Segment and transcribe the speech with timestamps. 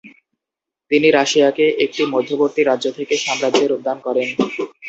[0.91, 4.27] তিনি রাশিয়াকে একটি মধ্যবর্তী রাজ্য থেকে সাম্রাজ্যে রূপদান করেন।